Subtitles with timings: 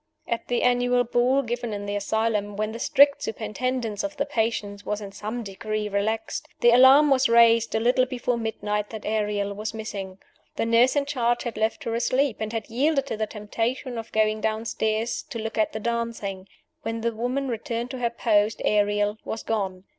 [0.27, 4.83] At the annual ball given in the asylum, when the strict superintendence of the patients
[4.83, 9.53] was in some degree relaxed, the alarm was raised, a little before midnight, that Ariel
[9.53, 10.17] was missing.
[10.55, 14.11] The nurse in charge had left her asleep, and had yielded to the temptation of
[14.11, 16.47] going downstairs to look at the dancing.
[16.81, 19.83] When the woman returned to her post, Ariel was gone.